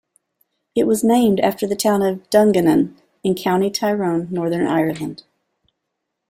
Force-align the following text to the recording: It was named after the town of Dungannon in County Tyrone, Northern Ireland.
It 0.73 0.87
was 0.87 1.03
named 1.03 1.39
after 1.41 1.67
the 1.67 1.75
town 1.75 2.01
of 2.01 2.27
Dungannon 2.31 2.99
in 3.23 3.35
County 3.35 3.69
Tyrone, 3.69 4.29
Northern 4.31 4.65
Ireland. 4.65 5.21